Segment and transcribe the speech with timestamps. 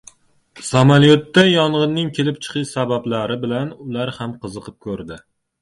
[0.67, 5.25] Samolyotda yongʻinning kelib chiqish sabablari bilan ular ham qiziqib koʻrdi.